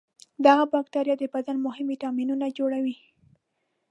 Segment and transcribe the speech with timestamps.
[0.45, 2.97] دغه بکتریا د بدن مهم ویتامینونه جوړوي.